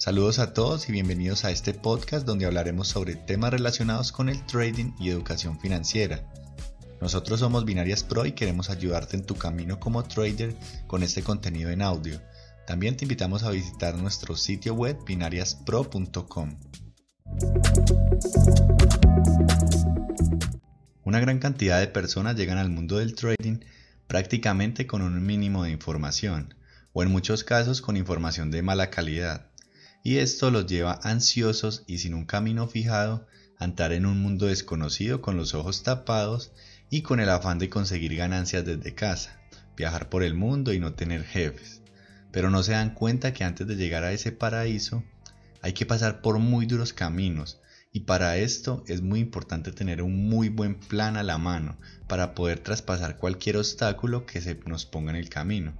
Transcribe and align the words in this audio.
Saludos 0.00 0.38
a 0.38 0.54
todos 0.54 0.88
y 0.88 0.92
bienvenidos 0.92 1.44
a 1.44 1.50
este 1.50 1.74
podcast 1.74 2.26
donde 2.26 2.46
hablaremos 2.46 2.88
sobre 2.88 3.16
temas 3.16 3.50
relacionados 3.50 4.12
con 4.12 4.30
el 4.30 4.46
trading 4.46 4.94
y 4.98 5.10
educación 5.10 5.60
financiera. 5.60 6.24
Nosotros 7.02 7.40
somos 7.40 7.66
Binarias 7.66 8.02
Pro 8.02 8.24
y 8.24 8.32
queremos 8.32 8.70
ayudarte 8.70 9.18
en 9.18 9.26
tu 9.26 9.34
camino 9.34 9.78
como 9.78 10.02
trader 10.04 10.56
con 10.86 11.02
este 11.02 11.22
contenido 11.22 11.68
en 11.68 11.82
audio. 11.82 12.18
También 12.66 12.96
te 12.96 13.04
invitamos 13.04 13.42
a 13.42 13.50
visitar 13.50 13.94
nuestro 13.94 14.36
sitio 14.36 14.72
web 14.72 14.96
binariaspro.com. 15.04 16.56
Una 21.04 21.20
gran 21.20 21.38
cantidad 21.40 21.78
de 21.78 21.88
personas 21.88 22.36
llegan 22.36 22.56
al 22.56 22.70
mundo 22.70 22.96
del 22.96 23.14
trading 23.14 23.58
prácticamente 24.06 24.86
con 24.86 25.02
un 25.02 25.22
mínimo 25.26 25.64
de 25.64 25.72
información, 25.72 26.54
o 26.94 27.02
en 27.02 27.12
muchos 27.12 27.44
casos 27.44 27.82
con 27.82 27.98
información 27.98 28.50
de 28.50 28.62
mala 28.62 28.88
calidad 28.88 29.49
y 30.02 30.18
esto 30.18 30.50
los 30.50 30.66
lleva 30.66 30.98
ansiosos 31.02 31.84
y 31.86 31.98
sin 31.98 32.14
un 32.14 32.24
camino 32.24 32.66
fijado 32.66 33.26
a 33.58 33.64
entrar 33.64 33.92
en 33.92 34.06
un 34.06 34.20
mundo 34.20 34.46
desconocido 34.46 35.20
con 35.20 35.36
los 35.36 35.54
ojos 35.54 35.82
tapados 35.82 36.52
y 36.88 37.02
con 37.02 37.20
el 37.20 37.28
afán 37.28 37.58
de 37.58 37.68
conseguir 37.68 38.16
ganancias 38.16 38.64
desde 38.64 38.94
casa, 38.94 39.40
viajar 39.76 40.08
por 40.08 40.22
el 40.22 40.34
mundo 40.34 40.72
y 40.72 40.80
no 40.80 40.94
tener 40.94 41.24
jefes. 41.24 41.82
Pero 42.32 42.50
no 42.50 42.62
se 42.62 42.72
dan 42.72 42.94
cuenta 42.94 43.32
que 43.32 43.44
antes 43.44 43.66
de 43.66 43.76
llegar 43.76 44.04
a 44.04 44.12
ese 44.12 44.32
paraíso 44.32 45.04
hay 45.62 45.74
que 45.74 45.86
pasar 45.86 46.22
por 46.22 46.38
muy 46.38 46.66
duros 46.66 46.92
caminos 46.92 47.60
y 47.92 48.00
para 48.00 48.36
esto 48.38 48.84
es 48.86 49.02
muy 49.02 49.20
importante 49.20 49.72
tener 49.72 50.00
un 50.00 50.28
muy 50.28 50.48
buen 50.48 50.76
plan 50.76 51.16
a 51.16 51.22
la 51.22 51.38
mano 51.38 51.76
para 52.06 52.34
poder 52.34 52.60
traspasar 52.60 53.16
cualquier 53.16 53.56
obstáculo 53.56 54.26
que 54.26 54.40
se 54.40 54.58
nos 54.66 54.86
ponga 54.86 55.10
en 55.10 55.16
el 55.16 55.28
camino. 55.28 55.74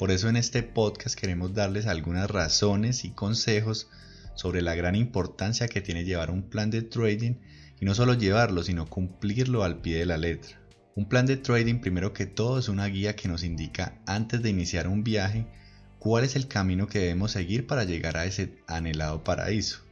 Por 0.00 0.10
eso 0.10 0.30
en 0.30 0.36
este 0.36 0.62
podcast 0.62 1.14
queremos 1.14 1.52
darles 1.52 1.86
algunas 1.86 2.30
razones 2.30 3.04
y 3.04 3.10
consejos 3.10 3.90
sobre 4.34 4.62
la 4.62 4.74
gran 4.74 4.94
importancia 4.94 5.68
que 5.68 5.82
tiene 5.82 6.04
llevar 6.06 6.30
un 6.30 6.48
plan 6.48 6.70
de 6.70 6.80
trading 6.80 7.34
y 7.78 7.84
no 7.84 7.94
solo 7.94 8.14
llevarlo, 8.14 8.62
sino 8.62 8.86
cumplirlo 8.86 9.62
al 9.62 9.82
pie 9.82 9.98
de 9.98 10.06
la 10.06 10.16
letra. 10.16 10.58
Un 10.96 11.06
plan 11.06 11.26
de 11.26 11.36
trading 11.36 11.80
primero 11.82 12.14
que 12.14 12.24
todo 12.24 12.58
es 12.58 12.70
una 12.70 12.86
guía 12.86 13.14
que 13.14 13.28
nos 13.28 13.44
indica 13.44 14.00
antes 14.06 14.40
de 14.40 14.48
iniciar 14.48 14.88
un 14.88 15.04
viaje 15.04 15.44
cuál 15.98 16.24
es 16.24 16.34
el 16.34 16.48
camino 16.48 16.86
que 16.86 17.00
debemos 17.00 17.32
seguir 17.32 17.66
para 17.66 17.84
llegar 17.84 18.16
a 18.16 18.24
ese 18.24 18.54
anhelado 18.66 19.22
paraíso. 19.22 19.82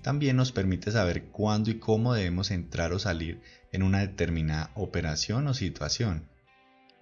También 0.00 0.36
nos 0.36 0.52
permite 0.52 0.92
saber 0.92 1.24
cuándo 1.24 1.72
y 1.72 1.80
cómo 1.80 2.14
debemos 2.14 2.52
entrar 2.52 2.92
o 2.92 3.00
salir 3.00 3.40
en 3.72 3.82
una 3.82 3.98
determinada 3.98 4.70
operación 4.76 5.48
o 5.48 5.54
situación. 5.54 6.32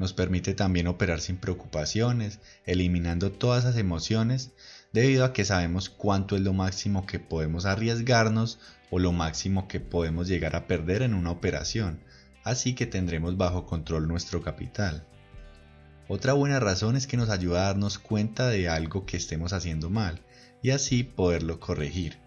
Nos 0.02 0.14
permite 0.14 0.52
también 0.54 0.88
operar 0.88 1.20
sin 1.20 1.36
preocupaciones, 1.36 2.40
eliminando 2.66 3.30
todas 3.30 3.62
esas 3.62 3.76
emociones, 3.76 4.50
debido 4.92 5.24
a 5.24 5.32
que 5.32 5.44
sabemos 5.44 5.90
cuánto 5.90 6.34
es 6.34 6.42
lo 6.42 6.52
máximo 6.52 7.06
que 7.06 7.20
podemos 7.20 7.66
arriesgarnos 7.66 8.58
o 8.90 8.98
lo 8.98 9.12
máximo 9.12 9.68
que 9.68 9.78
podemos 9.78 10.26
llegar 10.26 10.56
a 10.56 10.66
perder 10.66 11.02
en 11.02 11.14
una 11.14 11.30
operación, 11.30 12.00
así 12.42 12.74
que 12.74 12.84
tendremos 12.84 13.36
bajo 13.36 13.64
control 13.64 14.08
nuestro 14.08 14.42
capital. 14.42 15.06
Otra 16.08 16.32
buena 16.32 16.58
razón 16.58 16.96
es 16.96 17.06
que 17.06 17.16
nos 17.16 17.30
ayuda 17.30 17.60
a 17.60 17.66
darnos 17.66 18.00
cuenta 18.00 18.48
de 18.48 18.68
algo 18.68 19.06
que 19.06 19.16
estemos 19.16 19.52
haciendo 19.52 19.88
mal 19.88 20.20
y 20.62 20.70
así 20.70 21.04
poderlo 21.04 21.60
corregir. 21.60 22.18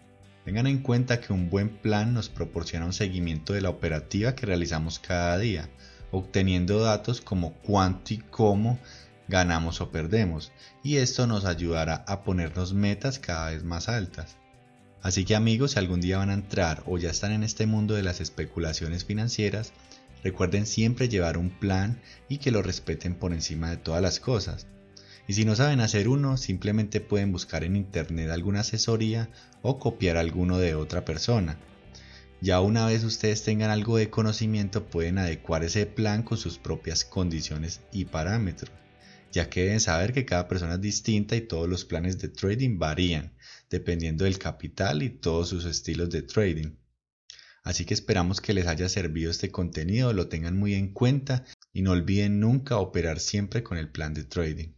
Tengan 0.46 0.66
en 0.66 0.78
cuenta 0.78 1.20
que 1.20 1.34
un 1.34 1.50
buen 1.50 1.76
plan 1.76 2.14
nos 2.14 2.30
proporciona 2.30 2.86
un 2.86 2.94
seguimiento 2.94 3.52
de 3.52 3.60
la 3.60 3.68
operativa 3.68 4.34
que 4.34 4.46
realizamos 4.46 4.98
cada 4.98 5.36
día, 5.36 5.68
obteniendo 6.10 6.80
datos 6.80 7.20
como 7.20 7.52
cuánto 7.54 8.14
y 8.14 8.18
cómo 8.18 8.78
ganamos 9.28 9.80
o 9.80 9.90
perdemos, 9.90 10.52
y 10.82 10.96
esto 10.96 11.26
nos 11.26 11.44
ayudará 11.44 12.04
a 12.06 12.22
ponernos 12.22 12.74
metas 12.74 13.18
cada 13.18 13.50
vez 13.50 13.64
más 13.64 13.88
altas. 13.88 14.36
Así 15.02 15.24
que 15.24 15.36
amigos, 15.36 15.72
si 15.72 15.78
algún 15.78 16.00
día 16.00 16.18
van 16.18 16.30
a 16.30 16.34
entrar 16.34 16.82
o 16.86 16.98
ya 16.98 17.10
están 17.10 17.32
en 17.32 17.42
este 17.42 17.66
mundo 17.66 17.94
de 17.94 18.02
las 18.02 18.20
especulaciones 18.20 19.04
financieras, 19.04 19.72
recuerden 20.24 20.66
siempre 20.66 21.08
llevar 21.08 21.38
un 21.38 21.50
plan 21.50 22.00
y 22.28 22.38
que 22.38 22.50
lo 22.50 22.62
respeten 22.62 23.14
por 23.14 23.32
encima 23.32 23.70
de 23.70 23.76
todas 23.76 24.02
las 24.02 24.20
cosas. 24.20 24.66
Y 25.28 25.34
si 25.34 25.44
no 25.44 25.56
saben 25.56 25.80
hacer 25.80 26.08
uno, 26.08 26.36
simplemente 26.36 27.00
pueden 27.00 27.32
buscar 27.32 27.64
en 27.64 27.76
internet 27.76 28.30
alguna 28.30 28.60
asesoría 28.60 29.28
o 29.62 29.78
copiar 29.78 30.16
alguno 30.16 30.58
de 30.58 30.74
otra 30.74 31.04
persona. 31.04 31.56
Ya 32.42 32.60
una 32.60 32.86
vez 32.86 33.02
ustedes 33.02 33.42
tengan 33.44 33.70
algo 33.70 33.96
de 33.96 34.10
conocimiento 34.10 34.86
pueden 34.86 35.18
adecuar 35.18 35.64
ese 35.64 35.86
plan 35.86 36.22
con 36.22 36.36
sus 36.36 36.58
propias 36.58 37.04
condiciones 37.04 37.80
y 37.92 38.04
parámetros, 38.04 38.70
ya 39.32 39.48
que 39.48 39.62
deben 39.62 39.80
saber 39.80 40.12
que 40.12 40.26
cada 40.26 40.46
persona 40.46 40.74
es 40.74 40.80
distinta 40.80 41.34
y 41.34 41.40
todos 41.40 41.68
los 41.68 41.86
planes 41.86 42.18
de 42.18 42.28
trading 42.28 42.78
varían, 42.78 43.32
dependiendo 43.70 44.24
del 44.24 44.38
capital 44.38 45.02
y 45.02 45.08
todos 45.08 45.48
sus 45.48 45.64
estilos 45.64 46.10
de 46.10 46.22
trading. 46.22 46.76
Así 47.64 47.84
que 47.84 47.94
esperamos 47.94 48.40
que 48.40 48.54
les 48.54 48.66
haya 48.66 48.88
servido 48.88 49.30
este 49.30 49.50
contenido, 49.50 50.12
lo 50.12 50.28
tengan 50.28 50.56
muy 50.56 50.74
en 50.74 50.92
cuenta 50.92 51.44
y 51.72 51.82
no 51.82 51.92
olviden 51.92 52.38
nunca 52.38 52.76
operar 52.76 53.18
siempre 53.18 53.62
con 53.62 53.76
el 53.78 53.88
plan 53.88 54.14
de 54.14 54.24
trading. 54.24 54.68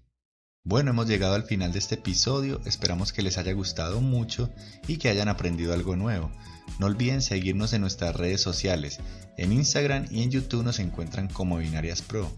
Bueno, 0.65 0.91
hemos 0.91 1.09
llegado 1.09 1.35
al 1.35 1.45
final 1.45 1.73
de 1.73 1.81
este 1.81 1.97
episodio, 1.97 2.61
esperamos 2.67 3.13
que 3.13 3.23
les 3.23 3.37
haya 3.37 3.53
gustado 3.53 4.01
mucho 4.01 4.53
y 4.87 4.97
que 4.97 5.09
hayan 5.09 5.29
aprendido 5.29 5.75
algo 5.75 5.97
nuevo. 5.97 6.33
No 6.79 6.87
olviden 6.87 7.23
seguirnos 7.23 7.73
en 7.73 7.81
nuestras 7.81 8.15
redes 8.15 8.41
sociales. 8.41 9.01
En 9.37 9.53
Instagram 9.53 10.07
y 10.11 10.23
en 10.23 10.31
YouTube 10.31 10.65
nos 10.65 10.79
encuentran 10.79 11.29
como 11.29 11.59
Binarias 11.59 12.03
Pro. 12.03 12.31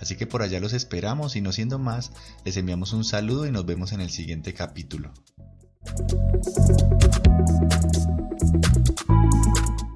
Así 0.00 0.16
que 0.16 0.26
por 0.26 0.42
allá 0.42 0.60
los 0.60 0.72
esperamos 0.72 1.36
y 1.36 1.40
no 1.40 1.52
siendo 1.52 1.78
más, 1.78 2.12
les 2.44 2.56
enviamos 2.56 2.92
un 2.92 3.04
saludo 3.04 3.46
y 3.46 3.52
nos 3.52 3.64
vemos 3.64 3.92
en 3.92 4.00
el 4.00 4.10
siguiente 4.10 4.52
capítulo. 4.52 5.12